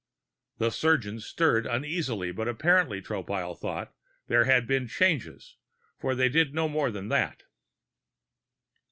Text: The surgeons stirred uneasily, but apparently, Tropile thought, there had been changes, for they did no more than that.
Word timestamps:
The 0.57 0.71
surgeons 0.71 1.27
stirred 1.27 1.67
uneasily, 1.67 2.31
but 2.31 2.47
apparently, 2.47 3.03
Tropile 3.03 3.53
thought, 3.55 3.93
there 4.25 4.45
had 4.45 4.65
been 4.65 4.87
changes, 4.87 5.57
for 5.99 6.15
they 6.15 6.27
did 6.27 6.55
no 6.55 6.67
more 6.67 6.89
than 6.89 7.09
that. 7.09 7.43